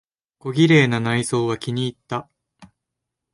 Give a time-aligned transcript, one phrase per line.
[0.39, 2.27] 小綺麗な内装は気にいった。